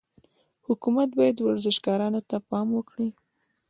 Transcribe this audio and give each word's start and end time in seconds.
حکومت 0.67 1.09
باید 1.17 1.37
ورزشکارانو 1.41 2.19
ته 2.29 2.37
پام 2.49 2.67
وکړي. 2.73 3.09